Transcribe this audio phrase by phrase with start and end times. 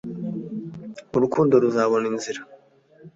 [1.15, 2.41] urukundo ruzabona inzira